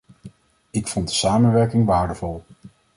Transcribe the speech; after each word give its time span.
Ik 0.71 0.87
vond 0.87 1.07
de 1.07 1.13
samenwerking 1.13 1.85
waardevol. 1.85 2.43